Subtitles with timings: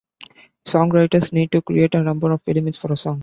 [0.65, 3.19] Songwriters need to create a number of elements for a song.